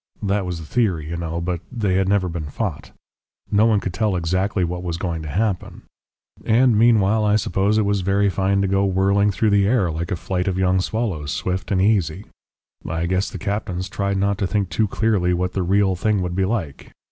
That 0.23 0.47
was 0.47 0.57
the 0.59 0.65
theory, 0.65 1.11
you 1.11 1.15
know, 1.15 1.39
but 1.39 1.59
they 1.71 1.93
had 1.93 2.09
never 2.09 2.27
been 2.27 2.49
fought. 2.49 2.89
No 3.51 3.67
one 3.67 3.79
could 3.79 3.93
tell 3.93 4.15
exactly 4.15 4.63
what 4.63 4.81
was 4.81 4.97
going 4.97 5.21
to 5.21 5.27
happen. 5.29 5.83
And 6.43 6.75
meanwhile 6.75 7.23
I 7.23 7.35
suppose 7.35 7.77
it 7.77 7.85
was 7.85 8.01
very 8.01 8.27
fine 8.27 8.63
to 8.63 8.67
go 8.67 8.83
whirling 8.83 9.29
through 9.29 9.51
the 9.51 9.67
air 9.67 9.91
like 9.91 10.09
a 10.09 10.15
flight 10.15 10.47
of 10.47 10.57
young 10.57 10.81
swallows, 10.81 11.31
swift 11.31 11.69
and 11.69 11.79
easy. 11.79 12.25
I 12.83 13.05
guess 13.05 13.29
the 13.29 13.37
captains 13.37 13.87
tried 13.87 14.17
not 14.17 14.39
to 14.39 14.47
think 14.47 14.69
too 14.69 14.87
clearly 14.87 15.35
what 15.35 15.53
the 15.53 15.61
real 15.61 15.95
thing 15.95 16.23
would 16.23 16.33
be 16.33 16.45
like. 16.45 16.89